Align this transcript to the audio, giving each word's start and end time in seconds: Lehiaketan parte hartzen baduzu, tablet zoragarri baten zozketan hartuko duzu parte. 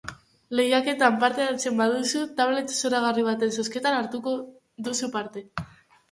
Lehiaketan 0.59 1.17
parte 1.23 1.43
hartzen 1.49 1.75
baduzu, 1.81 2.21
tablet 2.39 2.73
zoragarri 2.75 3.25
baten 3.27 3.53
zozketan 3.57 3.99
hartuko 3.99 4.33
duzu 4.89 5.11
parte. 5.17 5.45